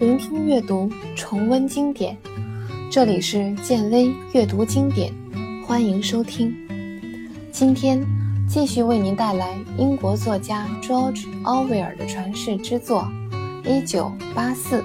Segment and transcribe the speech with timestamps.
[0.00, 2.16] 聆听阅读，重温经典。
[2.90, 5.12] 这里是建威阅读经典，
[5.66, 6.56] 欢迎收听。
[7.52, 8.02] 今天
[8.48, 13.06] 继续为您带来英国作家 George Orwell 的传世之作
[13.68, 14.82] 《一九八四》。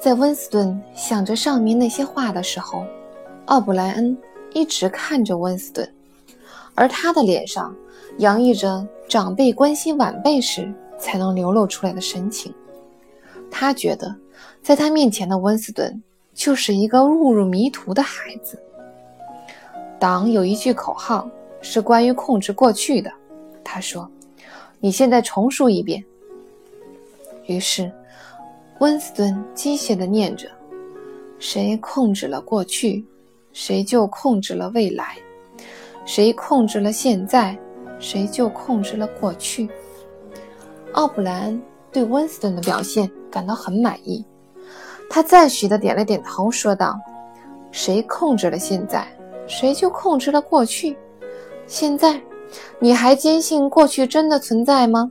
[0.00, 2.84] 在温斯顿想着上面那些话的时候，
[3.44, 4.18] 奥布莱恩
[4.52, 5.88] 一直看着温斯顿，
[6.74, 7.72] 而他的脸上
[8.18, 12.54] 洋溢着长辈关心晚辈时才能流露出来的神情。
[13.50, 14.14] 他觉得，
[14.62, 18.58] 在他面前的温斯顿就是一个误入迷途的孩子。
[19.98, 21.28] 党有一句口号
[21.60, 23.10] 是关于控制过去的，
[23.62, 24.10] 他说
[24.80, 26.04] ：“你现在重述一遍。”
[27.46, 27.90] 于是。
[28.80, 30.50] 温斯顿机械地念着
[31.38, 33.04] ：“谁控制了过去，
[33.52, 35.04] 谁就控制了未来；
[36.04, 37.56] 谁控制了现在，
[37.98, 39.68] 谁就控制了过去。”
[40.92, 41.60] 奥布莱恩
[41.92, 44.24] 对温斯顿的表现感到很满意，
[45.10, 46.98] 他赞许的点了点头，说道
[47.72, 49.06] ：“谁控制了现在，
[49.46, 50.96] 谁就控制了过去。
[51.66, 52.20] 现在，
[52.78, 55.10] 你还坚信过去真的存在吗？”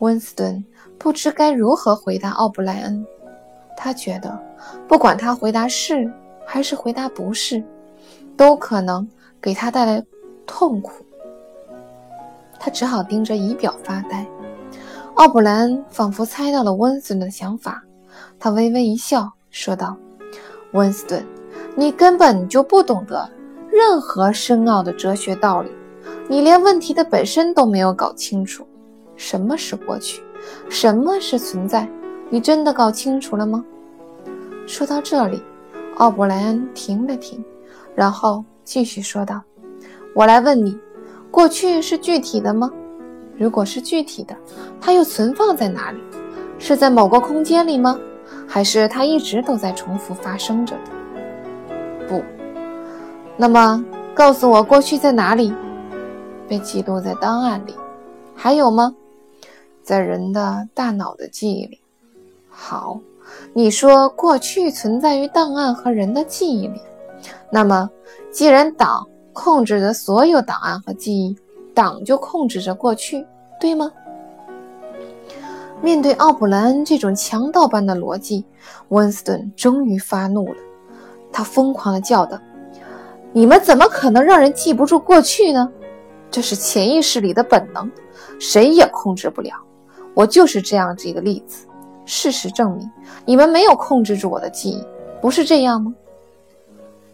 [0.00, 0.64] 温斯顿。
[0.98, 3.06] 不知该如何回答奥布莱恩，
[3.74, 4.38] 他觉得，
[4.86, 6.12] 不管他回答是
[6.44, 7.64] 还是回答不是，
[8.36, 9.08] 都可能
[9.40, 10.04] 给他带来
[10.46, 10.92] 痛苦。
[12.60, 14.24] 他只好盯着仪表发呆。
[15.14, 17.82] 奥布莱恩仿佛猜到了温斯顿的想法，
[18.38, 19.96] 他微微一笑，说道
[20.72, 21.26] ：“温斯顿，
[21.74, 23.28] 你根本就不懂得
[23.68, 25.70] 任何深奥的哲学道理，
[26.28, 28.66] 你连问题的本身都没有搞清楚。
[29.16, 30.22] 什么是过去？”
[30.70, 31.86] 什么是存在？
[32.30, 33.62] 你真的搞清楚了吗？
[34.66, 35.42] 说到这里，
[35.96, 37.44] 奥布莱恩停了停，
[37.94, 39.42] 然后继续说道
[40.16, 40.78] ：“我来问你，
[41.30, 42.70] 过去是具体的吗？
[43.36, 44.36] 如果是具体的，
[44.80, 46.00] 它又存放在哪里？
[46.58, 47.98] 是在某个空间里吗？
[48.46, 50.90] 还是它一直都在重复发生着的？
[52.08, 52.22] 不。
[53.36, 53.82] 那么，
[54.14, 55.52] 告诉我，过去在哪里？
[56.48, 57.74] 被记录在档案里。
[58.34, 58.94] 还有吗？”
[59.82, 61.80] 在人的大脑的记忆里。
[62.48, 63.00] 好，
[63.54, 66.80] 你说过去存在于档案和人的记忆里，
[67.50, 67.88] 那么
[68.30, 69.08] 既然党
[69.42, 71.34] 控制着所有档案和记忆，
[71.74, 73.26] 党就控制着过去，
[73.58, 73.90] 对吗？
[75.80, 78.44] 面对奥布莱恩这种强盗般的逻辑，
[78.88, 80.60] 温斯顿终于发怒了。
[81.32, 82.38] 他疯狂地叫道
[83.32, 85.72] ：“你们怎么可能让人记不住过去呢？
[86.30, 87.90] 这是潜意识里的本能，
[88.38, 89.54] 谁也控制不了。”
[90.12, 91.66] 我就是这样子一个例子。
[92.04, 92.90] 事实证明，
[93.24, 94.84] 你们没有控制住我的记忆，
[95.18, 95.94] 不是这样吗？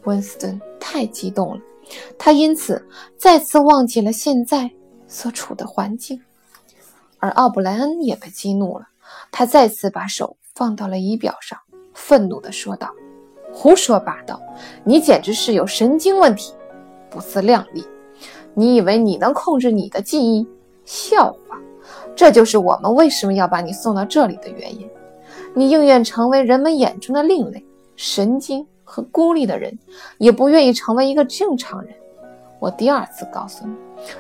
[0.07, 1.61] 温斯顿太激动了，
[2.19, 2.87] 他因此
[3.17, 4.71] 再次忘记了现在
[5.07, 6.21] 所处的环境。
[7.19, 8.87] 而奥布莱恩也被激怒了，
[9.33, 11.59] 他再次把手放到了仪表上，
[11.95, 12.91] 愤怒地说道
[13.53, 14.41] ：“胡说八道！
[14.85, 16.53] 你简直是有神经问题，
[17.09, 17.85] 不自量力！
[18.55, 20.47] 你以为你能控制你的记忆？
[20.85, 21.59] 笑话！”
[22.15, 24.89] 这就是我们为什么要把你送到这里的原因。
[25.55, 27.65] 你宁愿成为人们眼中的另类、
[27.97, 29.77] 神经和孤立的人，
[30.17, 31.93] 也不愿意成为一个正常人。
[32.59, 33.75] 我第二次告诉你，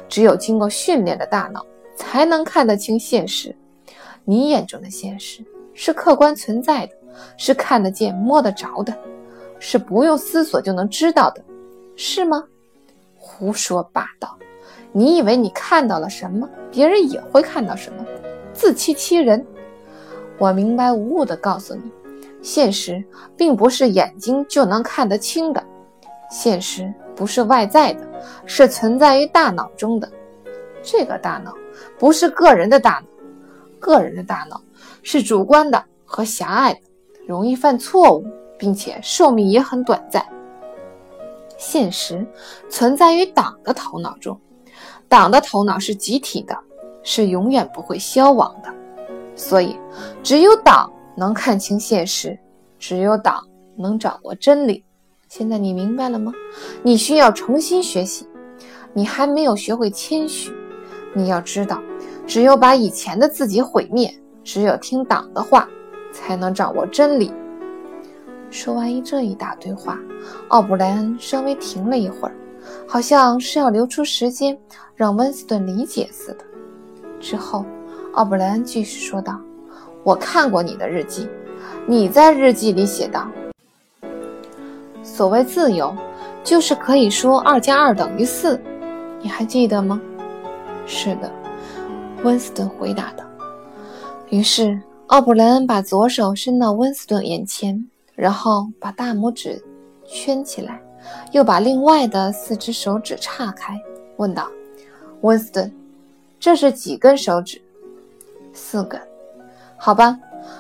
[0.09, 3.56] 只有经过训练的大脑才能看得清现实。
[4.25, 6.93] 你眼中的现实是客观存在的，
[7.38, 8.93] 是看得见、摸得着的，
[9.59, 11.43] 是不用思索就能知道的，
[11.94, 12.44] 是吗？
[13.16, 14.37] 胡说八道！
[14.93, 18.04] 你以为你看到了什么，别人也会看到什么？
[18.53, 19.47] 自欺欺人！
[20.38, 21.83] 我明白无误地告诉你，
[22.46, 23.04] 现实
[23.36, 25.60] 并不是眼睛就能看得清的，
[26.30, 28.06] 现实不是外在的，
[28.46, 30.08] 是存在于大脑中的。
[30.80, 31.52] 这个大脑
[31.98, 33.08] 不是个人的大脑，
[33.80, 34.60] 个人的大脑
[35.02, 36.80] 是主观的和狭隘的，
[37.26, 38.24] 容易犯错误，
[38.56, 40.24] 并且寿命也很短暂。
[41.58, 42.24] 现实
[42.70, 44.40] 存在于党的头脑中。
[45.09, 46.56] 党的头脑是集体的，
[47.03, 48.72] 是永远不会消亡的，
[49.34, 49.76] 所以
[50.22, 52.39] 只有党能看清现实，
[52.78, 53.42] 只有党
[53.77, 54.84] 能掌握真理。
[55.28, 56.33] 现在你明白了吗？
[56.83, 58.27] 你需要重新学习，
[58.92, 60.53] 你还没有学会谦虚。
[61.15, 61.83] 你要知道，
[62.27, 64.15] 只有把以前的自己毁灭，
[64.45, 65.68] 只有听党的话，
[66.13, 67.33] 才能掌握真理。
[68.51, 69.98] 说完一这一大堆话，
[70.48, 72.34] 奥布莱恩稍微停了一会儿。
[72.86, 74.57] 好像是要留出时间
[74.97, 76.45] 让温斯顿理解似的。
[77.21, 77.65] 之后，
[78.12, 79.41] 奥布莱恩继续说道
[80.06, 81.26] ：“我看过你的日记，
[81.84, 83.28] 你在日记里写道：
[85.03, 85.92] 所谓自由，
[86.44, 88.60] 就是可以说二加二等于四。
[89.20, 90.00] 你还记得吗？”
[90.86, 91.28] 是的，
[92.22, 93.24] 温斯顿回答道。
[94.30, 99.60] 于是，奥布莱恩把左手伸到温斯顿眼前，然后把大拇指
[100.06, 100.80] 圈起来，
[101.32, 103.76] 又把另外的四只手指岔开，
[104.18, 104.47] 问道
[105.22, 105.74] ：“温斯顿，
[106.38, 107.60] 这是几根手指
[108.54, 109.00] ？”“四根。
[109.76, 110.18] ”“好吧。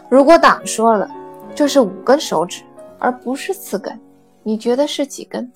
[0.08, 1.08] 如果党说了
[1.54, 2.62] 这是五根手指，
[2.98, 3.98] 而不是四根，
[4.42, 5.50] 你觉得是几根？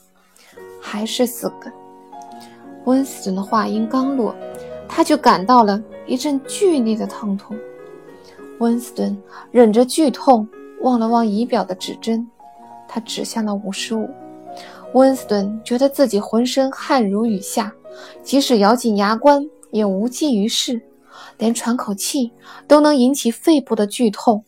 [0.80, 1.72] 还是四根？”
[2.86, 4.34] 温斯顿的话音刚落，
[4.88, 7.56] 他就感到了一阵剧烈的疼痛。
[8.58, 9.16] 温斯顿
[9.50, 10.48] 忍着剧痛，
[10.80, 12.26] 望了望仪表的指针，
[12.88, 14.08] 他指向了五十五。
[14.94, 17.72] 温斯顿觉得自己浑身汗如雨下，
[18.22, 20.80] 即使咬紧牙关也无济于事，
[21.38, 22.32] 连喘口气
[22.66, 24.44] 都能引起肺部的剧痛。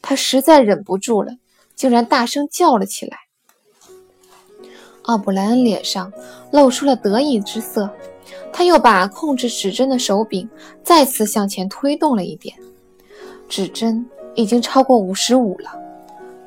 [0.00, 1.32] 他实在忍不住了，
[1.74, 3.16] 竟然大声叫了起来。
[5.02, 6.12] 奥布莱恩脸上
[6.50, 7.90] 露出了得意之色，
[8.52, 10.48] 他又把控制指针的手柄
[10.82, 12.56] 再次向前推动了一点。
[13.48, 14.04] 指针
[14.34, 15.70] 已经超过五十五了，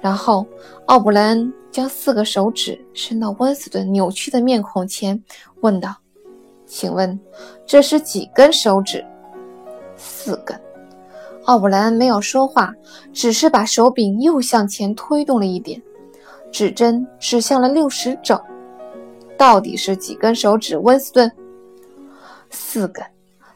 [0.02, 0.46] 然后
[0.86, 5.22] 奥布莱恩将四个手指伸到温斯顿扭曲的面孔前，
[5.62, 5.96] 问道
[6.66, 7.20] ：“请问
[7.66, 9.06] 这是几根手指
[10.06, 10.60] ？”“四根。”
[11.46, 12.74] 奥布莱恩没有说话，
[13.12, 15.82] 只是把手柄又向前推动了一点，
[16.52, 18.40] 指针指向了六十整。
[19.38, 20.78] 到底是几根手指？
[20.78, 21.32] 温斯顿，
[22.50, 23.06] 四根，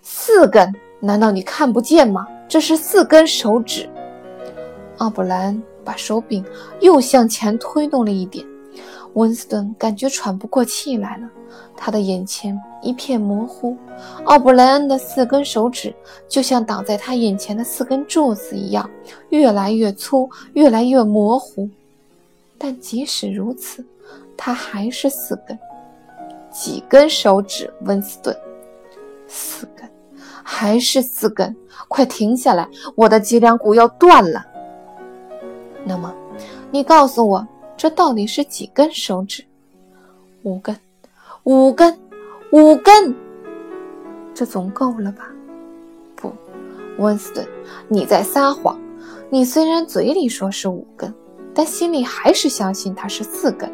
[0.02, 0.74] 四根。
[1.00, 2.28] 难道你看不见吗？
[2.48, 3.90] 这是四根手指。
[4.98, 6.44] 奥布兰把手柄
[6.82, 8.46] 又向前推动了一点，
[9.14, 11.30] 温斯顿感觉喘不过气来了，
[11.76, 13.76] 他的眼前一片模糊。
[14.26, 15.94] 奥布莱恩的四根手指
[16.28, 18.90] 就像挡在他眼前的四根柱子一样，
[19.30, 21.70] 越来越粗，越来越模糊。
[22.58, 23.86] 但即使如此，
[24.38, 25.58] 他还是四根。
[26.52, 27.72] 几根手指？
[27.82, 28.36] 温斯顿，
[29.28, 29.90] 四根。
[30.52, 31.56] 还是四根，
[31.88, 32.68] 快停下来！
[32.96, 34.44] 我的脊梁骨要断了。
[35.86, 36.12] 那么，
[36.72, 37.48] 你告诉我，
[37.80, 39.42] 这到底是几根手指？
[40.44, 40.78] 五根，
[41.44, 41.98] 五根，
[42.52, 43.16] 五根，
[44.34, 45.30] 这总够了吧？
[46.14, 46.30] 不，
[46.98, 47.48] 温斯顿，
[47.88, 48.78] 你在撒谎。
[49.30, 51.14] 你虽然嘴里说是五根，
[51.54, 53.72] 但心里还是相信它是四根。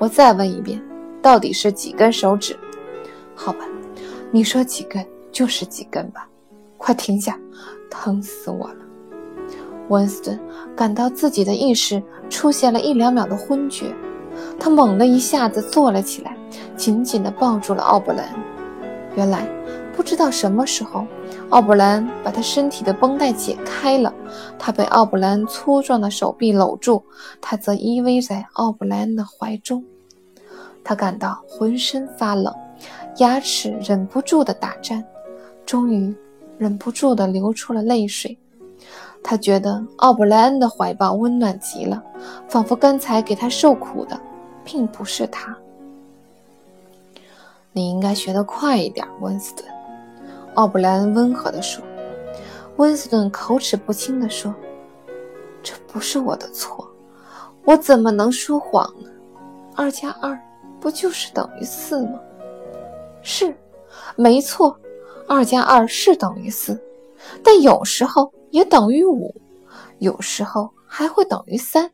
[0.00, 0.82] 我再问一遍，
[1.22, 2.58] 到底是几根手指？
[3.36, 3.64] 好吧，
[4.32, 5.06] 你说几根？
[5.30, 6.28] 就是几根吧，
[6.76, 7.38] 快停下！
[7.88, 8.83] 疼死我了。
[9.88, 10.40] 温斯顿
[10.74, 13.94] 感到自己的意识出现了一两秒的昏厥，
[14.58, 16.36] 他猛地一下子坐了起来，
[16.76, 18.26] 紧紧地抱住了奥布兰。
[19.16, 19.46] 原来，
[19.96, 21.06] 不知道什么时候，
[21.50, 24.12] 奥布兰把他身体的绷带解开了，
[24.58, 27.02] 他被奥布兰粗壮的手臂搂住，
[27.40, 29.84] 他则依偎在奥布兰的怀中。
[30.82, 32.52] 他感到浑身发冷，
[33.18, 35.04] 牙齿忍不住地打颤。
[35.64, 36.14] 终于
[36.58, 38.36] 忍不住地流出了泪水。
[39.26, 42.00] 他觉得奥布莱恩的怀抱温暖极了，
[42.46, 44.20] 仿佛刚才给他受苦的
[44.62, 45.56] 并不是他。
[47.72, 49.66] 你应该学得快一点，温斯顿。
[50.54, 51.82] 奥布莱恩温和地说。
[52.76, 54.54] 温斯顿口齿不清地说
[55.62, 56.86] ：“这不是我的错，
[57.64, 59.08] 我怎么能说谎呢？
[59.74, 60.38] 二加二
[60.80, 62.20] 不就是等于四吗？
[63.22, 63.56] 是，
[64.16, 64.76] 没错。”
[65.26, 66.78] 二加二是等于四，
[67.42, 69.34] 但有时候也等于五，
[69.98, 71.90] 有时候还会等于三。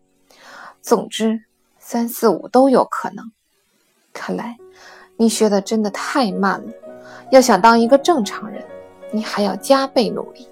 [0.83, 1.43] 总之，
[1.79, 3.33] 三四五都有可能。
[4.13, 4.59] 看来
[5.17, 6.71] 你学的真的太慢了，
[7.31, 8.63] 要想当一个正常人，
[9.11, 10.47] 你还要加倍努力。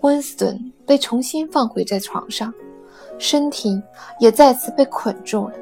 [0.00, 2.50] 温斯顿被重新放回在床上，
[3.18, 3.82] 身体
[4.18, 5.54] 也再次被捆住了。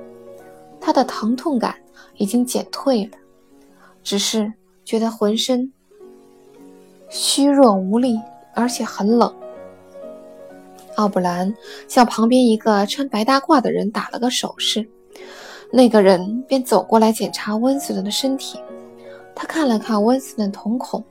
[0.81, 1.75] 他的疼痛感
[2.19, 3.19] 已经减退了，
[4.05, 4.53] 只是
[4.85, 5.73] 觉得浑身。
[7.11, 8.17] 虚弱无力，
[8.59, 9.33] 而且很冷。
[10.97, 11.55] 奥布兰
[11.87, 14.85] 向旁边一个穿白大褂的人打了个手势，
[15.71, 18.59] 那个人便走过来检查温斯顿的身体。
[19.33, 21.05] 他看了看温斯顿瞳孔，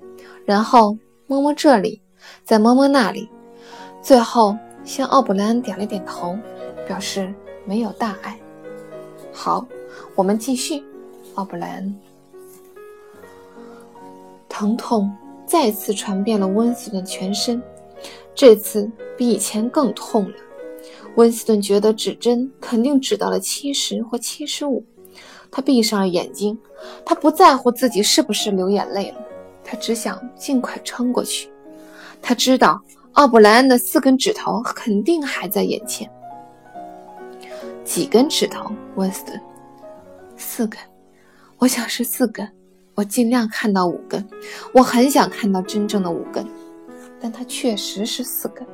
[0.43, 2.01] 然后摸摸这里，
[2.43, 3.29] 再摸摸那里，
[4.01, 6.37] 最后向奥布兰点了点头，
[6.85, 8.37] 表示没有大碍。
[9.31, 9.65] 好，
[10.15, 10.83] 我们继续。
[11.35, 11.95] 奥布兰，
[14.49, 15.09] 疼痛。
[15.47, 17.63] 再次传遍了温斯顿全身，
[18.35, 20.35] 这次比以前更痛了。
[21.15, 24.85] 温斯顿觉得指针肯定指到了七十或七十五。
[25.49, 26.59] 他闭上了眼睛，
[27.05, 29.17] 他不在乎自己是不是流眼泪了，
[29.63, 31.49] 他只想尽快撑过去。
[32.21, 32.79] 他知道
[33.13, 36.07] 奥布莱恩的四根指头肯定还在眼前。
[37.85, 38.69] 几根指头？
[38.95, 39.41] 温斯顿，
[40.35, 40.77] 四根，
[41.57, 42.45] 我想是四根。
[42.97, 44.27] 我尽量看到五根，
[44.73, 46.43] 我很想看到真正的五根，
[47.21, 48.65] 但它确实是四根。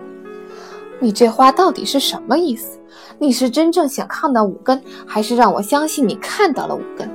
[1.01, 2.79] 你这话到底是什么意思？
[3.19, 7.09] 你是真正想看到五根，还是让我相信你看到了五根？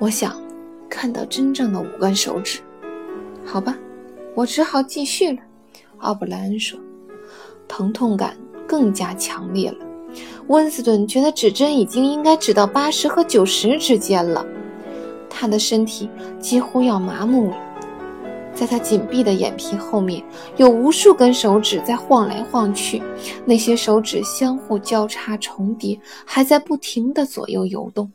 [0.00, 0.36] 我想
[0.88, 2.58] 看到真正的五根手指。
[3.44, 3.78] 好吧，
[4.34, 5.38] 我只好继续了。
[5.98, 6.76] 奥布莱恩说，
[7.68, 8.36] 疼痛感
[8.66, 9.76] 更加强烈了。
[10.48, 14.44] 温斯顿觉得指针已经应该指到八十和九十之间了，
[15.36, 17.56] 他的身体几乎要麻木了。
[18.54, 20.22] 在他紧闭的眼皮后面，
[20.56, 23.02] 有无数根手指在晃来晃去，
[23.44, 28.12] 那些手指相互交叉重叠，还在不停地左右游动。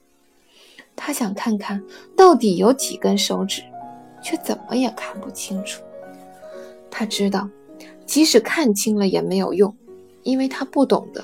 [0.95, 1.83] 他想看看
[2.15, 3.63] 到底有几根手指，
[4.23, 5.81] 却怎么也看不清楚。
[6.89, 7.49] 他知道，
[8.05, 9.75] 即使看清了也没有用，
[10.23, 11.21] 因为他不懂得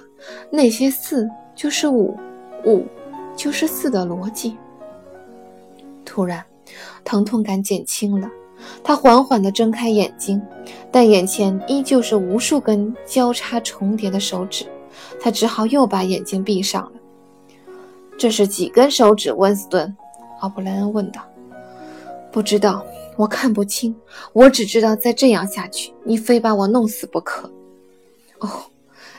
[0.52, 1.26] 那些四
[1.56, 2.18] 就是五，
[2.66, 2.86] 五
[3.34, 4.58] 就是四的逻辑。
[6.06, 6.46] 突然，
[7.04, 8.30] 疼痛感减轻了。
[8.84, 10.42] 他缓缓地睁开眼睛，
[10.92, 14.66] 但眼前依旧是无数根交叉重叠的手指。
[15.20, 16.92] 他只好又把眼睛闭上了。
[18.18, 19.34] 这是几根手指？
[19.34, 19.94] 温斯顿，
[20.40, 21.22] 奥布莱恩问道。
[22.32, 22.86] 不知道，
[23.18, 23.94] 我看不清。
[24.32, 27.52] 我只知道再这样下去，你非把我弄死不可。
[28.40, 28.50] 哦，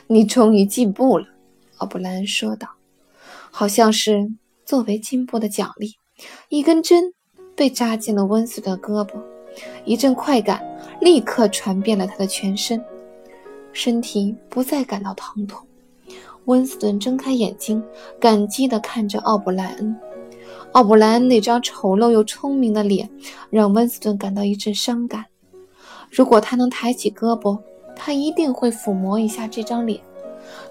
[0.07, 1.25] 你终于进步了，
[1.77, 2.67] 奥布莱恩说道，
[3.51, 4.31] 好像是
[4.65, 5.95] 作为进步的奖励。
[6.49, 7.13] 一根针
[7.55, 9.13] 被扎进了温斯顿的胳膊。
[9.85, 10.63] 一阵快感
[11.01, 12.83] 立刻传遍了他的全身，
[13.73, 15.65] 身体不再感到疼痛。
[16.45, 17.83] 温斯顿睁开眼睛，
[18.19, 19.95] 感激地看着奥布莱恩。
[20.73, 23.09] 奥布莱恩那张丑陋又聪明的脸
[23.49, 25.25] 让温斯顿感到一阵伤感。
[26.11, 27.59] 如果他能抬起胳膊，
[27.95, 29.99] 他一定会抚摸一下这张脸。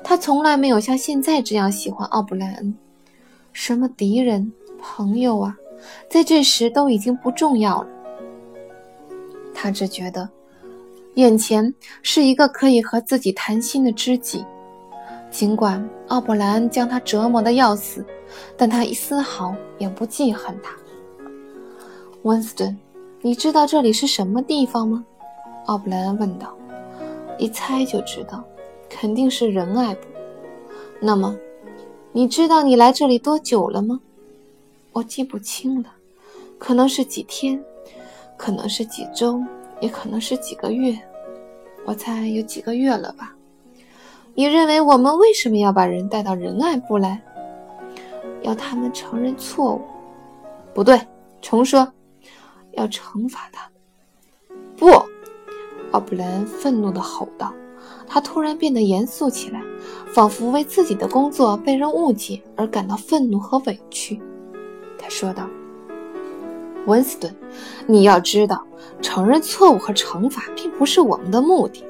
[0.05, 2.75] 他从来没有像现在这样喜欢奥布莱恩。
[3.53, 5.57] 什么敌人、朋友啊，
[6.09, 7.89] 在这时都已经不重要了。
[9.55, 10.29] 他只觉得，
[11.15, 14.45] 眼前是一个可以和自己谈心的知己。
[15.31, 18.05] 尽管奥布莱恩将他折磨得要死，
[18.57, 20.75] 但他一丝毫也不记恨他。
[22.23, 22.79] 温斯顿，
[23.23, 25.05] 你知道这里是什么地方吗？
[25.67, 26.57] 奥布莱恩问道。
[27.39, 28.43] 一猜就知道，
[28.89, 30.07] 肯定是仁爱部。
[31.01, 31.37] 那么，
[32.13, 34.01] 你知道你来这里多久了吗？
[34.97, 35.91] 我记不清了，
[36.59, 37.63] 可能是几天。
[38.35, 39.43] 可能是几周，
[39.79, 40.99] 也可能是几个月，
[41.85, 43.35] 我猜有几个月了吧。
[44.35, 47.23] 你认为我们为什么要把人带到仁爱部来？
[48.41, 49.83] 要他们承认错误？
[50.73, 50.99] 不对，
[51.43, 51.93] 重说，
[52.73, 54.59] 要惩罚他们。
[54.77, 54.91] 不，
[55.93, 57.53] 奥布莱恩愤怒地吼道。
[58.07, 59.63] 他突然变得严肃起来，
[60.15, 64.21] 仿佛为自己的工作被人误解而感到愤怒和委屈。
[65.17, 65.49] 说道。
[66.85, 67.35] 温斯顿，
[67.87, 68.63] 你要知道，
[69.01, 71.83] 承认错误和惩罚并不是我们的目的。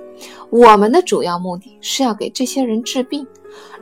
[0.48, 3.26] 我们的主要目的是要给这些人治病，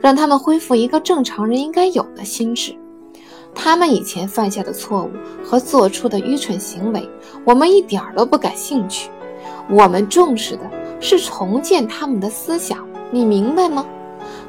[0.01, 2.75] 让他们恢复一个正常人应该有的心智。
[3.53, 5.11] 他们以前犯下的错误
[5.43, 7.07] 和做出的愚蠢行为，
[7.45, 9.11] 我们一点都不感兴趣。
[9.69, 13.85] 我们重视的是重建他们的思想，你明白吗？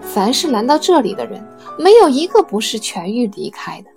[0.00, 1.46] 凡是来到这里的人，
[1.78, 3.90] 没有一个不是痊愈离开的。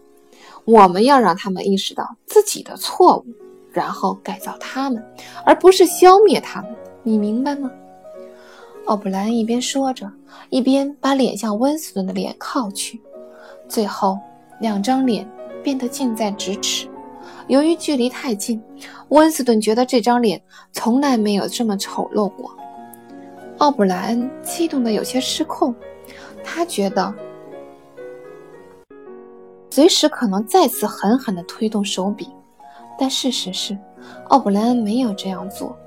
[0.70, 3.26] 我们要让他们意识到自己的错误，
[3.74, 5.04] 然后改造他们，
[5.44, 6.70] 而不是消灭他们。
[7.02, 7.72] 你明白吗？
[8.86, 10.08] 奥布莱恩一边说着，
[10.52, 13.02] 一边把脸向温斯顿的脸靠去，
[13.68, 14.20] 最后
[14.60, 15.28] 两张脸
[15.64, 16.88] 变得近在咫尺。
[17.48, 18.62] 由于距离太近，
[19.08, 20.40] 温斯顿觉得这张脸
[20.72, 22.56] 从来没有这么丑陋过。
[23.58, 25.74] 奥布莱恩激动得有些失控，
[26.44, 27.12] 他觉得。
[29.70, 32.28] 随时可能再次狠狠地推动手柄，
[32.98, 33.78] 但事实是，
[34.30, 35.78] 奥布莱恩没有这样做。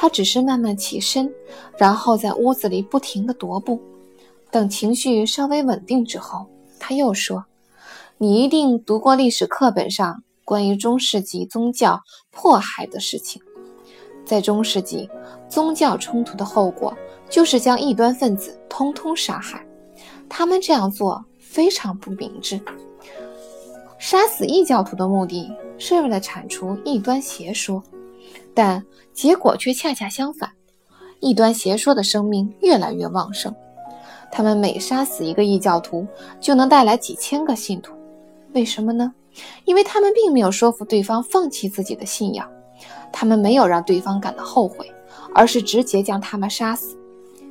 [0.00, 1.28] 他只是慢慢起身，
[1.76, 3.80] 然后在屋子里不停地踱步。
[4.50, 6.46] 等情绪稍微稳定之后，
[6.78, 7.44] 他又说
[8.16, 13.42] ：“你一定读过历史课本上关于中世纪宗教迫害的事情。
[14.24, 15.10] 在中世纪，
[15.48, 16.96] 宗教冲突的后果
[17.28, 19.66] 就是将异端分子通通杀害。
[20.28, 22.60] 他们这样做非常不明智。”
[23.98, 27.82] 杀死异教徒的目的是为了铲除异端邪说，
[28.54, 30.50] 但结果却恰恰相反。
[31.20, 33.52] 异端邪说的生命越来越旺盛，
[34.30, 36.06] 他们每杀死一个异教徒，
[36.40, 37.92] 就能带来几千个信徒。
[38.54, 39.12] 为什么呢？
[39.64, 42.48] 因为他们并没有说服对方放弃自己的信仰，
[43.12, 44.90] 他们没有让对方感到后悔，
[45.34, 46.96] 而是直接将他们杀死。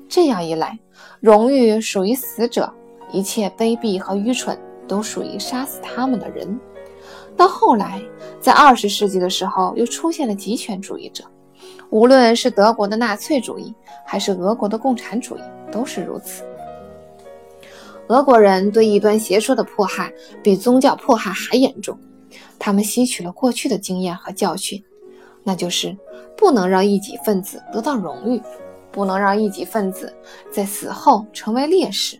[0.07, 0.79] 这样一来，
[1.19, 2.73] 荣誉属于死者，
[3.11, 4.57] 一切卑鄙和愚蠢。
[4.87, 6.59] 都属于杀死他们的人。
[7.35, 8.01] 到后来，
[8.39, 11.23] 在二十世纪的时候，又出现了极权主义者。
[11.89, 13.73] 无论是德国的纳粹主义，
[14.05, 15.41] 还是俄国的共产主义，
[15.71, 16.43] 都是如此。
[18.07, 21.97] 俄国人对异端邪说的迫害比宗教迫害还严重。
[22.57, 24.83] 他们吸取了过去的经验和教训，
[25.43, 25.95] 那就是
[26.35, 28.41] 不能让异己分子得到荣誉，
[28.91, 30.11] 不能让异己分子
[30.51, 32.19] 在死后成为烈士。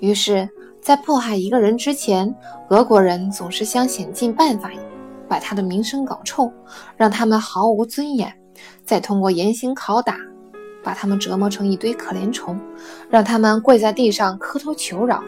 [0.00, 0.48] 于是，
[0.86, 2.32] 在迫害一个人之前，
[2.68, 4.70] 俄国人总是想想尽办法
[5.28, 6.48] 把他的名声搞臭，
[6.96, 8.30] 让他们毫无尊严；
[8.84, 10.16] 再通过严刑拷打，
[10.84, 12.56] 把他们折磨成一堆可怜虫，
[13.10, 15.24] 让他们跪在地上磕头求饶，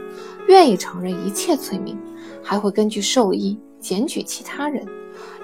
[0.46, 1.98] 愿意承认一切罪名，
[2.40, 4.86] 还会根据授意检举其他人，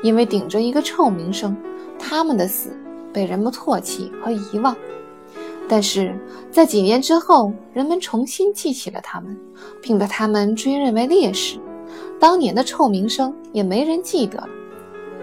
[0.00, 1.56] 因为顶着一个臭名声，
[1.98, 2.70] 他们的死
[3.12, 4.76] 被人们唾弃和遗忘。
[5.68, 6.14] 但是
[6.50, 9.36] 在几年之后，人们重新记起了他们，
[9.82, 11.58] 并把他们追认为烈士。
[12.20, 14.48] 当年的臭名声也没人记得了。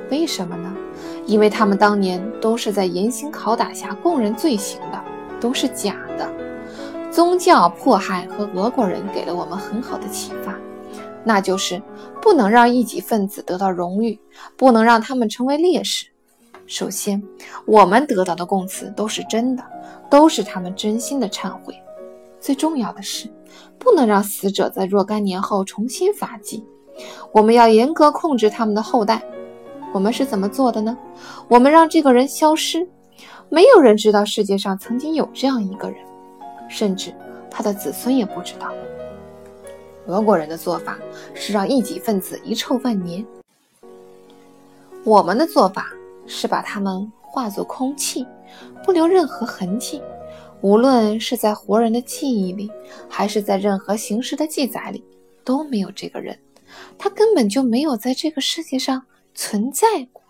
[0.10, 0.74] 为什么呢？
[1.26, 5.02] 因为他们当年都是在严刑拷打下供认罪行的，
[5.40, 6.30] 都是假的。
[7.10, 10.58] 宗教迫害和俄国人给了我们很好的启发，
[11.24, 11.82] 那就是
[12.22, 14.20] 不能让异己分子得到荣誉，
[14.58, 16.08] 不能让他们成为烈士。
[16.72, 17.22] 首先，
[17.66, 19.64] 我们得到的供词都是真的。
[20.10, 21.74] 都是他们真心的忏悔。
[22.40, 23.30] 最重要的是，
[23.78, 26.66] 不能让死者在若干年后重新发迹。
[27.34, 29.22] 我们要严格控制他们的后代。
[29.94, 30.98] 我们是怎么做的呢？
[31.50, 32.88] 我们让这个人消失，
[33.50, 35.98] 没有人知道世界上曾经有这样一个人，
[36.70, 37.14] 甚至
[37.50, 38.72] 他的子孙也不知道。
[40.08, 40.98] 俄国人的做法
[41.34, 43.26] 是让异己分子遗臭万年，
[45.04, 45.88] 我们的做法
[46.34, 48.26] 是把他们化作空气。
[48.84, 50.02] 不留任何痕迹，
[50.62, 52.70] 无论是在活人的记忆里，
[53.08, 55.04] 还是在任何形式的记载里，
[55.44, 56.38] 都没有这个人，
[56.98, 60.21] 他根本就没有在这个世界上存在过。